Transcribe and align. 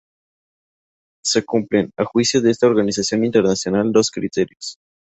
Se 1.23 1.45
cumplen, 1.45 1.91
a 1.95 2.05
juicio 2.05 2.41
de 2.41 2.49
esta 2.49 2.65
organización 2.65 3.23
internacional, 3.23 3.91
dos 3.91 4.09
criterios. 4.09 4.77